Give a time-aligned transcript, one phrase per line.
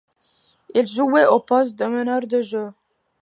[0.73, 2.73] Il jouait au poste de meneur de jeu.